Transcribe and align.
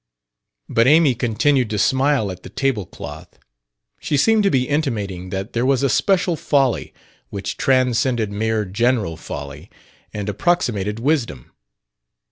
But 0.67 0.87
Amy 0.87 1.13
continued 1.13 1.69
to 1.69 1.77
smile 1.77 2.31
at 2.31 2.41
the 2.41 2.49
table 2.49 2.87
cloth. 2.87 3.37
She 3.99 4.17
seemed 4.17 4.41
to 4.41 4.49
be 4.49 4.67
intimating 4.67 5.29
that 5.29 5.53
there 5.53 5.63
was 5.63 5.83
a 5.83 5.89
special 5.89 6.35
folly 6.35 6.91
which 7.29 7.55
transcended 7.55 8.31
mere 8.31 8.65
general 8.65 9.15
folly 9.15 9.69
and 10.11 10.27
approximated 10.27 10.97
wisdom. 10.99 11.51